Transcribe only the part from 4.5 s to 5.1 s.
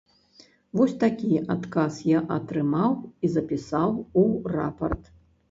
рапарт.